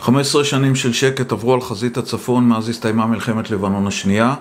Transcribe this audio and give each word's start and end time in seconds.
15 0.00 0.44
שנים 0.44 0.74
של 0.74 0.92
שקט 0.92 1.32
עברו 1.32 1.54
על 1.54 1.60
חזית 1.60 1.96
הצפון 1.96 2.48
מאז 2.48 2.68
הסתיימה 2.68 3.06
מלחמת 3.06 3.50
לבנון 3.50 3.86
השנייה, 3.86 4.34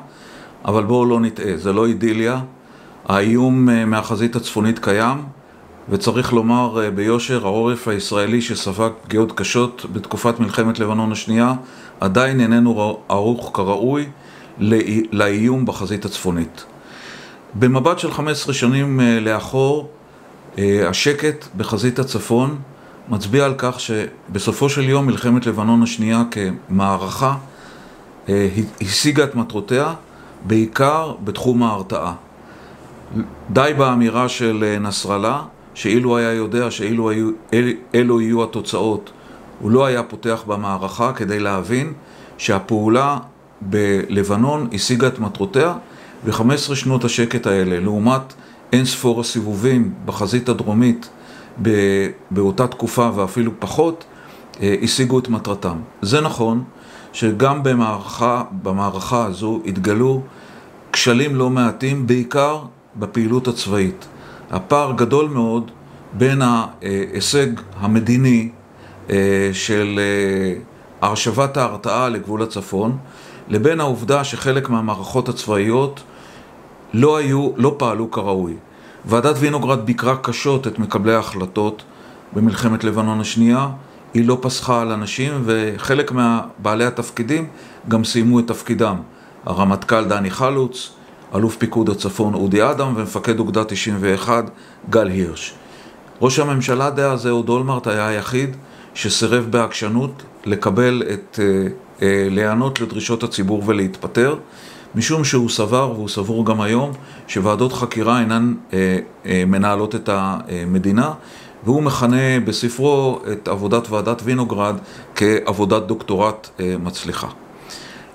אבל 0.66 0.83
בואו 0.83 1.05
לא 1.05 1.20
נטעה, 1.20 1.58
זה 1.58 1.74
לא 1.74 1.85
אידיליה. 1.85 2.39
האיום 3.05 3.69
אה, 3.69 3.85
מהחזית 3.85 4.35
הצפונית 4.35 4.80
קיים, 4.80 5.17
וצריך 5.90 6.33
לומר 6.33 6.83
אה, 6.83 6.92
ביושר, 6.92 7.45
העורף 7.45 7.87
הישראלי 7.87 8.41
שספג 8.41 8.89
פגיעות 9.04 9.32
קשות 9.32 9.86
בתקופת 9.93 10.39
מלחמת 10.39 10.80
לבנון 10.80 11.11
השנייה, 11.11 11.53
עדיין 11.99 12.41
איננו 12.41 12.99
ערוך 13.09 13.51
כראוי 13.53 14.05
לאיום 15.11 15.65
בחזית 15.65 16.05
הצפונית. 16.05 16.65
במבט 17.53 17.99
של 17.99 18.11
15 18.11 18.53
שנים 18.53 18.99
אה, 18.99 19.19
לאחור, 19.19 19.89
השקט 20.57 21.47
בחזית 21.57 21.99
הצפון 21.99 22.57
מצביע 23.09 23.45
על 23.45 23.53
כך 23.57 23.79
שבסופו 23.79 24.69
של 24.69 24.89
יום 24.89 25.05
מלחמת 25.05 25.45
לבנון 25.45 25.83
השנייה 25.83 26.23
כמערכה 26.31 27.36
השיגה 28.81 29.23
את 29.23 29.36
מטרותיה 29.36 29.93
בעיקר 30.47 31.14
בתחום 31.23 31.64
ההרתעה. 31.64 32.14
די 33.50 33.72
באמירה 33.77 34.30
של 34.30 34.64
אה, 34.67 34.80
נסראללה, 34.80 35.41
שאילו 35.73 36.17
היה 36.17 36.34
יודע 36.34 36.72
שאילו 36.72 37.09
היו, 37.09 37.30
אל, 37.53 37.73
אלו 37.95 38.22
יהיו 38.22 38.44
התוצאות, 38.44 39.12
הוא 39.59 39.72
לא 39.72 39.86
היה 39.86 40.03
פותח 40.03 40.44
במערכה 40.48 41.14
כדי 41.14 41.39
להבין 41.39 41.94
שהפעולה 42.38 43.17
בלבנון 43.62 44.67
השיגה 44.73 45.08
את 45.08 45.20
מטרותיה 45.20 45.73
ו-15 46.26 46.76
שנות 46.76 47.03
השקט 47.03 47.48
האלה, 47.48 47.80
לעומת 47.80 48.34
אין 48.73 48.86
ספור 48.86 49.22
הסיבובים 49.22 49.94
בחזית 50.05 50.50
הדרומית 50.50 51.09
באותה 52.31 52.68
תקופה 52.68 53.09
ואפילו 53.16 53.52
פחות, 53.59 54.05
אה, 54.62 54.76
השיגו 54.81 55.20
את 55.20 55.30
מטרתם. 55.30 55.77
זה 56.02 56.22
נכון 56.22 56.63
שגם 57.13 57.63
במערכה, 57.63 58.44
במערכה 58.63 59.25
הזו 59.25 59.61
התגלו 59.66 60.22
כשלים 60.94 61.36
לא 61.36 61.50
מעטים, 61.50 62.08
בעיקר 62.08 62.61
בפעילות 62.95 63.47
הצבאית. 63.47 64.08
הפער 64.52 64.92
גדול 64.92 65.30
מאוד 65.30 65.72
בין 66.14 66.42
ההישג 66.42 67.47
המדיני 67.80 68.50
אה, 69.09 69.50
של 69.53 70.00
אה, 70.00 70.62
הרשבת 71.02 71.58
ההרתעה 71.58 72.09
לגבול 72.09 72.41
הצפון, 72.41 72.97
לבין 73.47 73.80
העובדה 73.80 74.23
שחלק 74.23 74.69
מהמערכות 74.69 75.30
הצבאיות 75.30 76.03
לא 76.94 77.17
היו, 77.17 77.50
לא 77.56 77.75
פעלו 77.78 78.12
כראוי. 78.12 78.53
ועדת 79.05 79.36
וינוגרד 79.39 79.86
ביקרה 79.86 80.16
קשות 80.17 80.67
את 80.67 80.80
מקבלי 80.80 81.14
ההחלטות 81.14 81.83
במלחמת 82.33 82.83
לבנון 82.83 83.22
השנייה, 83.22 83.67
היא 84.14 84.28
לא 84.28 84.38
פסחה 84.41 84.81
על 84.81 84.91
אנשים 84.91 85.41
וחלק 85.45 86.11
מבעלי 86.11 86.86
התפקידים 86.86 87.47
גם 87.88 88.03
סיימו 88.03 88.39
את 88.39 88.47
תפקידם. 88.47 88.95
הרמטכ"ל 89.45 90.06
דני 90.06 90.31
חלוץ, 90.31 90.91
אלוף 91.36 91.58
פיקוד 91.58 91.89
הצפון 91.89 92.33
אודי 92.33 92.69
אדם 92.69 92.94
ומפקד 92.95 93.39
אוגדה 93.39 93.64
91 93.64 94.50
גל 94.89 95.08
הירש. 95.08 95.53
ראש 96.22 96.39
הממשלה 96.39 96.89
דאז 96.89 97.28
אהוד 97.28 97.50
אולמרט 97.50 97.88
היה 97.88 98.08
היחיד 98.08 98.56
שסירב 98.94 99.47
בעקשנות 99.50 100.23
לקבל 100.45 101.03
את, 101.13 101.39
אה, 101.41 101.67
אה, 102.02 102.28
להיענות 102.30 102.81
לדרישות 102.81 103.23
הציבור 103.23 103.63
ולהתפטר, 103.66 104.36
משום 104.95 105.23
שהוא 105.23 105.50
סבר, 105.50 105.92
והוא 105.95 106.09
סבור 106.09 106.45
גם 106.45 106.62
היום, 106.62 106.92
שוועדות 107.28 107.73
חקירה 107.73 108.20
אינן 108.20 108.54
אה, 108.73 109.00
מנהלות 109.48 109.96
את 109.96 110.09
המדינה, 110.14 111.14
והוא 111.64 111.84
מכנה 111.84 112.40
בספרו 112.46 113.20
את 113.31 113.48
עבודת 113.48 113.90
ועדת 113.90 114.22
וינוגרד 114.26 114.76
כעבודת 115.16 115.84
דוקטורט 115.84 116.50
מצליחה. 116.59 117.28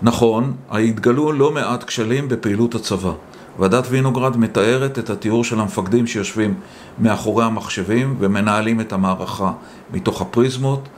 נכון, 0.03 0.53
התגלו 0.71 1.33
לא 1.33 1.53
מעט 1.53 1.85
כשלים 1.85 2.29
בפעילות 2.29 2.75
הצבא. 2.75 3.13
ועדת 3.59 3.87
וינוגרד 3.91 4.37
מתארת 4.37 4.99
את 4.99 5.11
התיאור 5.11 5.45
של 5.45 5.61
המפקדים 5.61 6.07
שיושבים 6.07 6.55
מאחורי 6.99 7.45
המחשבים 7.45 8.17
ומנהלים 8.19 8.81
את 8.81 8.93
המערכה 8.93 9.53
מתוך 9.93 10.23
הפריזמות, 10.23 10.89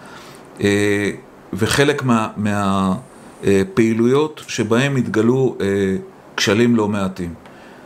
אה, 0.61 1.11
וחלק 1.53 2.03
מהפעילויות 2.05 2.37
מה, 2.37 2.95
שבהם 4.47 4.97
התגלו 4.97 5.57
אה, 5.61 5.67
כשלים 6.37 6.77
לא 6.77 6.89
מעטים. 6.89 7.35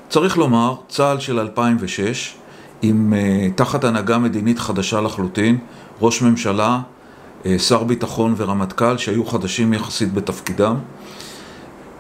צריך 0.09 0.39
לומר, 0.39 0.75
צה"ל 0.89 1.21
של 1.21 1.39
2006, 1.39 2.35
עם 2.83 3.15
אה, 3.15 3.49
תחת 3.55 3.85
הנהגה 3.85 4.19
מדינית 4.19 4.59
חדשה 4.59 5.01
לחלוטין, 5.01 5.59
ראש 6.01 6.23
ממשלה, 6.23 6.81
שר 7.59 7.85
ביטחון 7.85 8.35
ורמטכ"ל 8.37 8.97
שהיו 8.97 9.25
חדשים 9.25 9.73
יחסית 9.73 10.15
בתפקידם, 10.15 10.77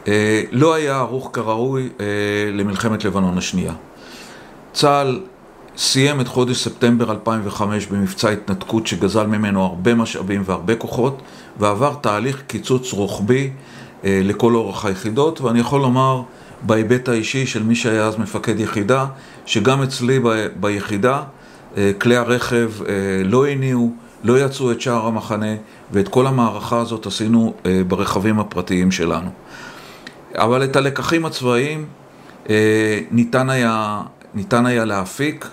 אה, 0.09 0.43
לא 0.53 0.75
היה 0.75 0.97
ערוך 0.97 1.31
כראוי 1.33 1.89
אה, 2.01 2.07
למלחמת 2.53 3.05
לבנון 3.05 3.39
השנייה. 3.39 3.73
צה"ל 4.73 5.21
סיים 5.83 6.21
את 6.21 6.29
חודש 6.29 6.65
ספטמבר 6.65 7.11
2005 7.11 7.87
במבצע 7.87 8.29
התנתקות 8.29 8.87
שגזל 8.87 9.27
ממנו 9.27 9.65
הרבה 9.65 9.95
משאבים 9.95 10.43
והרבה 10.45 10.77
כוחות 10.77 11.23
ועבר 11.59 11.95
תהליך 11.95 12.43
קיצוץ 12.47 12.93
רוחבי 12.93 13.51
אה, 14.05 14.21
לכל 14.25 14.55
אורך 14.55 14.85
היחידות 14.85 15.41
ואני 15.41 15.61
יכול 15.61 15.81
לומר 15.81 16.23
בהיבט 16.63 17.09
האישי 17.09 17.47
של 17.47 17.63
מי 17.63 17.75
שהיה 17.75 18.07
אז 18.07 18.19
מפקד 18.19 18.61
יחידה 18.61 19.07
שגם 19.47 19.83
אצלי 19.83 20.21
ב- 20.21 20.47
ביחידה 20.61 21.23
כלי 22.01 22.17
הרכב 22.17 22.73
לא 23.25 23.47
הניעו, 23.47 23.93
לא 24.25 24.41
יצאו 24.41 24.73
את 24.73 24.81
שער 24.81 25.07
המחנה 25.07 25.55
ואת 25.93 26.09
כל 26.09 26.27
המערכה 26.27 26.81
הזאת 26.81 27.07
עשינו 27.07 27.55
ברכבים 27.89 28.41
הפרטיים 28.41 28.91
שלנו. 28.91 29.31
אבל 30.35 30.65
את 30.65 30.77
הלקחים 30.77 31.25
הצבאיים 31.25 31.87
אה, 32.51 33.01
ניתן 33.11 33.51
היה, 33.51 34.03
ניתן 34.35 34.67
היה 34.67 34.85
להפיק 34.85 35.49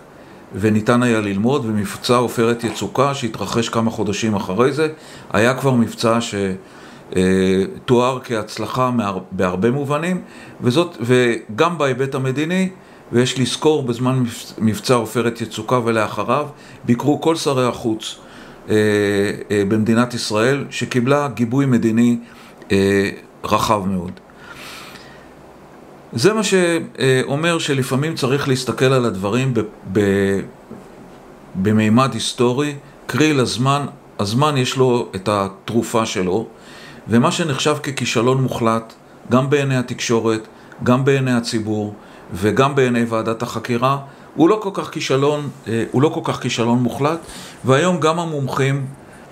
וניתן 0.55 1.03
היה 1.03 1.21
ללמוד, 1.21 1.65
ומבצע 1.65 2.15
עופרת 2.15 2.63
יצוקה 2.63 3.13
שהתרחש 3.13 3.69
כמה 3.69 3.91
חודשים 3.91 4.35
אחרי 4.35 4.71
זה, 4.71 4.87
היה 5.33 5.53
כבר 5.53 5.71
מבצע 5.73 6.19
שתואר 7.11 8.19
כהצלחה 8.23 8.91
בהרבה 9.31 9.71
מובנים, 9.71 10.21
וזאת, 10.61 10.97
וגם 11.01 11.77
בהיבט 11.77 12.15
המדיני, 12.15 12.69
ויש 13.11 13.39
לזכור 13.39 13.83
בזמן 13.83 14.23
מבצע 14.57 14.93
עופרת 14.93 15.41
יצוקה 15.41 15.79
ולאחריו, 15.85 16.47
ביקרו 16.85 17.21
כל 17.21 17.35
שרי 17.35 17.67
החוץ 17.67 18.15
אה, 18.69 18.75
אה, 19.51 19.63
במדינת 19.67 20.13
ישראל, 20.13 20.65
שקיבלה 20.69 21.27
גיבוי 21.27 21.65
מדיני 21.65 22.17
רחב 23.43 23.85
מאוד. 23.85 24.19
זה 26.13 26.33
מה 26.33 26.41
שאומר 26.43 27.59
שלפעמים 27.59 28.15
צריך 28.15 28.47
להסתכל 28.47 28.85
על 28.85 29.05
הדברים 29.05 29.53
במימד 31.55 32.13
היסטורי, 32.13 32.75
קרי 33.05 33.33
לזמן, 33.33 33.85
הזמן 34.19 34.57
יש 34.57 34.77
לו 34.77 35.09
את 35.15 35.29
התרופה 35.31 36.05
שלו, 36.05 36.47
ומה 37.07 37.31
שנחשב 37.31 37.75
ככישלון 37.83 38.41
מוחלט, 38.41 38.93
גם 39.31 39.49
בעיני 39.49 39.77
התקשורת, 39.77 40.47
גם 40.83 41.05
בעיני 41.05 41.33
הציבור 41.33 41.93
וגם 42.33 42.75
בעיני 42.75 43.03
ועדת 43.03 43.41
החקירה, 43.41 43.97
הוא 44.35 44.49
לא 44.49 44.59
כל 44.61 44.69
כך 44.73 44.91
כישלון, 44.91 45.49
אה, 45.67 45.83
הוא 45.91 46.01
לא 46.01 46.09
כל 46.09 46.21
כך 46.23 46.41
כישלון 46.41 46.79
מוחלט, 46.79 47.19
והיום 47.65 47.99
גם 47.99 48.19
המומחים, 48.19 48.85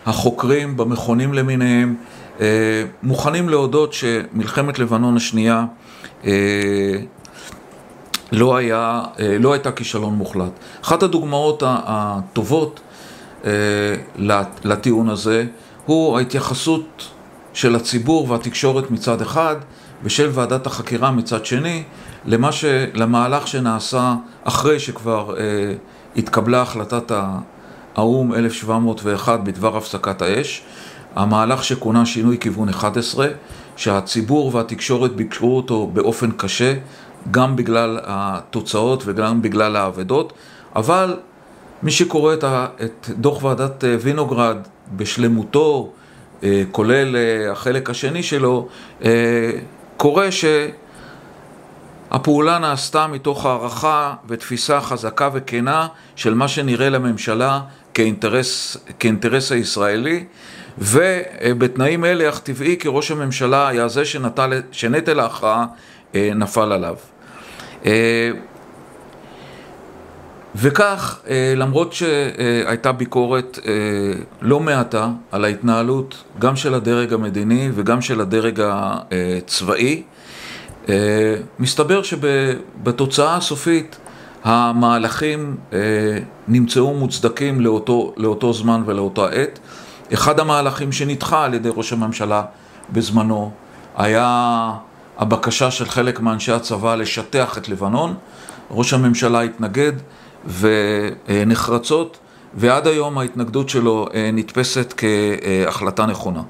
החוקרים 0.06 0.78
במכונים 0.78 1.34
למיניהם, 1.34 1.96
אה, 2.42 2.84
מוכנים 3.04 3.50
להודות 3.50 3.94
שמלחמת 3.94 4.80
לבנון 4.80 5.18
השנייה 5.18 5.66
לא, 8.32 8.56
היה, 8.56 9.04
אה, 9.20 9.38
לא 9.40 9.54
הייתה 9.54 9.72
כישלון 9.72 10.14
מוחלט. 10.14 10.52
אחת 10.82 11.04
הדוגמאות 11.04 11.64
הטובות 11.66 12.80
אה, 13.46 13.52
לטיעון 14.64 15.10
הזה 15.10 15.46
הוא 15.86 16.18
ההתייחסות 16.18 17.10
של 17.54 17.76
הציבור 17.76 18.32
והתקשורת 18.32 18.92
מצד 18.92 19.22
אחד 19.22 19.56
ושל 20.04 20.30
ועדת 20.34 20.68
החקירה 20.68 21.12
מצד 21.12 21.46
שני 21.46 21.84
למה 22.26 22.52
ש... 22.52 22.66
למהלך 22.94 23.48
שנעשה 23.48 24.16
אחרי 24.44 24.80
שכבר 24.80 25.36
אה, 25.38 25.44
התקבלה 26.16 26.62
החלטת 26.62 27.12
האו"ם 27.96 28.34
1701 28.34 29.40
בדבר 29.40 29.78
הפסקת 29.78 30.22
האש, 30.22 30.62
המהלך 31.16 31.64
שכונה 31.64 32.06
שינוי 32.06 32.38
כיוון 32.40 32.70
11 32.70 33.28
שהציבור 33.76 34.56
והתקשורת 34.56 35.16
ביקרו 35.16 35.58
אותו 35.58 35.88
באופן 35.94 36.32
קשה, 36.32 36.74
גם 37.32 37.56
בגלל 37.56 38.00
התוצאות 38.04 39.04
וגם 39.06 39.42
בגלל 39.42 39.76
האבדות, 39.76 40.34
אבל 40.76 41.18
מי 41.84 41.92
שקורא 41.92 42.34
את, 42.34 42.44
את 42.84 43.10
דוח 43.10 43.44
ועדת 43.44 43.84
אה, 43.84 43.96
וינוגרד 44.02 44.58
בשלמותו, 44.96 45.92
אה, 46.44 46.64
כולל 46.72 47.16
אה, 47.16 47.52
החלק 47.52 47.90
השני 47.90 48.24
שלו, 48.24 48.68
קורא 49.98 50.26
שהפעולה 52.12 52.60
נעשתה 52.60 53.08
מתוך 53.08 53.46
הערכה 53.46 54.14
ותפיסה 54.28 54.82
חזקה 54.82 55.30
וכנה 55.34 55.88
של 56.16 56.34
מה 56.34 56.48
שנראה 56.48 56.90
לממשלה 56.90 57.62
כאינטרס, 57.94 58.78
כאינטרס 59.00 59.52
הישראלי, 59.52 60.26
ובתנאים 60.78 62.06
אלה, 62.06 62.30
אך 62.30 62.40
טבעי 62.40 62.78
כי 62.80 62.88
ראש 62.92 63.12
הממשלה 63.12 63.68
היה 63.68 63.88
זה 63.88 64.06
שנטל, 64.06 64.62
שנטל 64.72 65.20
ההכרעה 65.20 65.66
אה, 66.16 66.32
נפל 66.36 66.72
עליו. 66.72 66.96
אה, 67.86 68.32
וכך, 70.56 71.20
אה, 71.30 71.54
למרות 71.56 71.94
שהייתה 71.94 72.92
ביקורת 72.92 73.60
לא 74.42 74.60
מעטה 74.60 75.10
על 75.32 75.46
ההתנהלות 75.46 76.24
גם 76.40 76.56
של 76.56 76.74
הדרג 76.74 77.14
המדיני 77.14 77.70
וגם 77.74 78.02
של 78.02 78.22
הדרג 78.22 78.62
הצבאי, 78.66 80.04
מסתבר 81.60 82.04
שבתוצאה 82.04 83.36
הסופית 83.36 83.98
המהלכים 84.44 85.56
נמצאו 86.48 86.94
מוצדקים 86.94 87.62
לאותו, 87.62 88.14
לאותו 88.18 88.54
זמן 88.54 88.84
ולאותה 88.86 89.28
עת. 89.30 89.60
אחד 90.14 90.40
המהלכים 90.40 90.92
שנדחה 90.92 91.44
על 91.44 91.54
ידי 91.54 91.70
ראש 91.76 91.94
הממשלה 91.94 92.44
בזמנו 92.90 93.52
היה 93.98 94.72
הבקשה 95.18 95.72
של 95.72 95.86
חלק 95.86 96.20
מאנשי 96.20 96.52
הצבא 96.52 96.96
לשטח 96.96 97.58
את 97.58 97.70
לבנון. 97.70 98.14
ראש 98.72 98.94
הממשלה 98.94 99.42
התנגד 99.42 99.94
ונחרצות, 100.60 102.18
ועד 102.54 102.88
היום 102.88 103.18
ההתנגדות 103.18 103.70
שלו 103.70 104.08
אה, 104.14 104.30
נתפסת 104.34 104.94
כהחלטה 104.98 106.06
נכונה. 106.06 106.42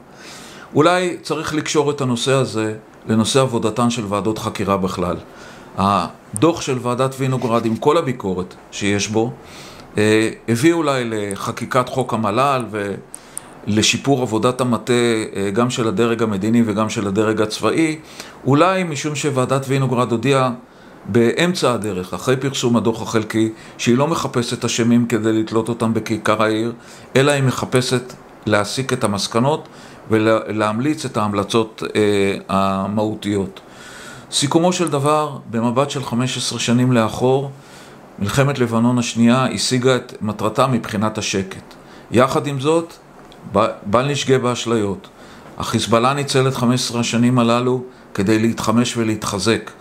אולי 0.75 1.17
צריך 1.21 1.53
לקשור 1.53 1.91
את 1.91 2.01
הנושא 2.01 2.31
הזה 2.31 2.75
לנושא 3.07 3.41
עבודתן 3.41 3.89
של 3.89 4.05
ועדות 4.09 4.37
חקירה 4.39 4.77
בכלל. 4.77 5.15
הדוח 5.77 6.61
של 6.61 6.77
ועדת 6.81 7.15
וינוגרד 7.17 7.65
עם 7.65 7.75
כל 7.75 7.97
הביקורת 7.97 8.55
שיש 8.71 9.07
בו 9.07 9.33
אה, 9.97 10.29
הביא 10.47 10.73
אולי 10.73 11.03
לחקיקת 11.05 11.89
חוק 11.89 12.13
המל"ל 12.13 12.65
ולשיפור 13.67 14.21
עבודת 14.21 14.61
המטה 14.61 14.93
אה, 15.35 15.49
גם 15.51 15.69
של 15.69 15.87
הדרג 15.87 16.23
המדיני 16.23 16.63
וגם 16.65 16.89
של 16.89 17.07
הדרג 17.07 17.41
הצבאי, 17.41 17.99
אולי 18.45 18.83
משום 18.83 19.15
שוועדת 19.15 19.65
וינוגרד 19.67 20.11
הודיעה 20.11 20.51
באמצע 21.05 21.73
הדרך, 21.73 22.13
אחרי 22.13 22.37
פרסום 22.37 22.77
הדוח 22.77 23.01
החלקי, 23.01 23.49
שהיא 23.77 23.97
לא 23.97 24.07
מחפשת 24.07 24.65
אשמים 24.65 25.05
כדי 25.05 25.33
לתלות 25.33 25.69
אותם 25.69 25.93
בכיכר 25.93 26.43
העיר, 26.43 26.73
אלא 27.15 27.31
היא 27.31 27.43
מחפשת 27.43 28.13
להסיק 28.45 28.93
את 28.93 29.03
המסקנות 29.03 29.67
ולהמליץ 30.09 31.05
את 31.05 31.17
ההמלצות 31.17 31.83
אה, 31.95 32.37
המהותיות. 32.49 33.59
סיכומו 34.31 34.73
של 34.73 34.87
דבר, 34.87 35.37
במבט 35.51 35.89
של 35.89 36.03
15 36.03 36.59
שנים 36.59 36.91
לאחור, 36.91 37.51
מלחמת 38.19 38.59
לבנון 38.59 38.99
השנייה 38.99 39.45
השיגה 39.45 39.95
את 39.95 40.13
מטרתה 40.21 40.67
מבחינת 40.67 41.17
השקט. 41.17 41.73
יחד 42.11 42.47
עם 42.47 42.59
זאת, 42.59 42.93
בל 43.85 44.11
נשגה 44.11 44.39
באשליות. 44.39 45.07
החיזבאללה 45.57 46.13
ניצל 46.13 46.47
את 46.47 46.55
15 46.55 46.99
השנים 46.99 47.39
הללו 47.39 47.83
כדי 48.13 48.39
להתחמש 48.39 48.97
ולהתחזק. 48.97 49.71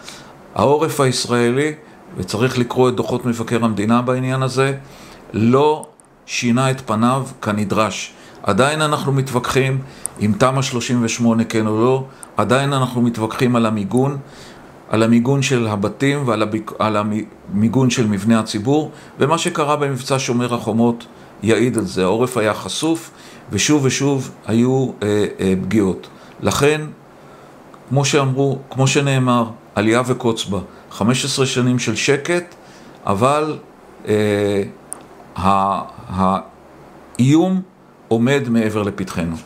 העורף 0.55 1.01
הישראלי, 1.01 1.73
וצריך 2.17 2.59
לקרוא 2.59 2.89
את 2.89 2.95
דוחות 2.95 3.27
מבקר 3.27 3.65
המדינה 3.65 4.03
בעניין 4.03 4.43
הזה, 4.43 4.77
לא 5.33 5.87
שינה 6.27 6.71
את 6.71 6.81
פניו 6.81 7.27
כנדרש. 7.43 8.13
עדיין 8.43 8.83
אנחנו 8.83 9.13
מתווכחים 9.13 9.79
אם 10.21 10.33
תמ"א 10.39 10.63
38 10.63 11.45
כן 11.45 11.67
או 11.67 11.85
לא, 11.85 12.05
עדיין 12.37 12.73
אנחנו 12.73 13.03
מתווכחים 13.03 13.57
על 13.57 13.67
המיגון, 13.67 14.19
על 14.91 15.03
המיגון 15.03 15.43
של 15.43 15.67
הבתים 15.67 16.29
ועל 16.29 16.43
הביק... 16.43 16.73
המיגון 16.81 17.91
של 17.91 18.07
מבני 18.07 18.35
הציבור, 18.35 18.91
ומה 19.19 19.39
שקרה 19.39 19.77
במבצע 19.77 20.19
שומר 20.19 20.55
החומות 20.55 21.07
יעיד 21.43 21.79
על 21.79 21.85
זה. 21.85 22.03
העורף 22.03 22.37
היה 22.37 22.55
חשוף, 22.55 23.11
ושוב 23.50 23.85
ושוב 23.85 24.31
היו 24.46 24.91
אה, 25.02 25.25
אה, 25.41 25.55
פגיעות. 25.62 26.06
לכן, 26.41 26.81
כמו 27.88 28.05
שאמרו, 28.05 28.58
כמו 28.70 28.87
שנאמר, 28.87 29.44
עלייה 29.75 30.02
וקוץ 30.06 30.44
בה. 30.44 30.58
15 30.91 31.46
שנים 31.46 31.79
של 31.79 31.94
שקט, 31.96 32.55
אבל 33.06 33.58
אה, 34.08 34.62
האיום 36.06 37.62
עומד 38.08 38.49
מעבר 38.49 38.82
לפתחנו. 38.82 39.37